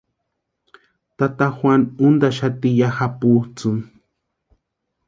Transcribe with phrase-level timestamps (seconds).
[1.17, 3.83] Tata Juanu úntaxati ya japutsʼïni.